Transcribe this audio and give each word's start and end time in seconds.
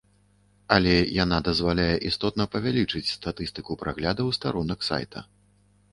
Але 0.75 0.93
яна 1.23 1.37
дазваляе 1.49 1.93
істотна 2.11 2.47
павялічыць 2.55 3.05
статыстыку 3.17 3.79
праглядаў 3.83 4.27
старонак 4.39 4.79
сайта. 4.93 5.19